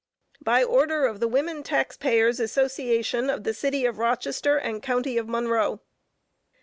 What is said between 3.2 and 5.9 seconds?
of the City of Rochester and County of Monroe."